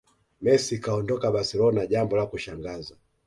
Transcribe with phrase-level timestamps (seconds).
[0.41, 2.95] Messi kuondoka barcelona jambo la kushangaza